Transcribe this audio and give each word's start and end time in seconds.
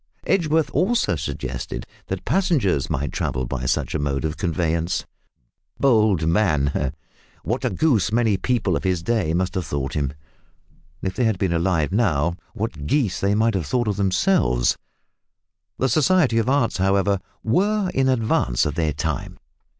Edgeworth 0.25 0.71
also 0.71 1.15
suggested 1.15 1.85
that 2.07 2.25
passengers 2.25 2.89
might 2.89 3.11
travel 3.11 3.45
by 3.45 3.67
such 3.67 3.93
a 3.93 3.99
mode 3.99 4.25
of 4.25 4.35
conveyance. 4.35 5.05
Bold 5.79 6.25
man! 6.25 6.95
What 7.43 7.63
a 7.63 7.69
goose 7.69 8.11
many 8.11 8.35
people 8.35 8.75
of 8.75 8.83
his 8.83 9.03
day 9.03 9.35
must 9.35 9.53
have 9.53 9.67
thought 9.67 9.93
him. 9.93 10.13
If 11.03 11.13
they 11.15 11.25
had 11.25 11.37
been 11.37 11.53
alive 11.53 11.91
now, 11.91 12.35
what 12.55 12.87
geese 12.87 13.19
they 13.19 13.35
might 13.35 13.53
have 13.53 13.67
thought 13.67 13.95
themselves. 13.95 14.75
The 15.77 15.87
Society 15.87 16.39
of 16.39 16.49
Arts, 16.49 16.77
however, 16.77 17.19
were 17.43 17.91
in 17.93 18.09
advance 18.09 18.65
of 18.65 18.73
their 18.73 18.93
time. 18.93 19.37